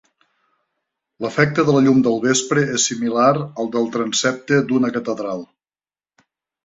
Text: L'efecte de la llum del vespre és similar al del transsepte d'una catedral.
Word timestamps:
L'efecte 1.25 1.65
de 1.67 1.75
la 1.75 1.83
llum 1.87 1.99
del 2.07 2.17
vespre 2.25 2.63
és 2.77 2.87
similar 2.93 3.29
al 3.41 3.69
del 3.79 3.87
transsepte 3.97 4.63
d'una 4.73 4.91
catedral. 4.97 5.45